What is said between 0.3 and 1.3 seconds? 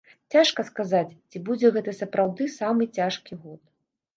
Цяжка сказаць,